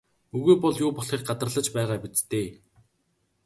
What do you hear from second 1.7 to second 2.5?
байгаа биз дээ?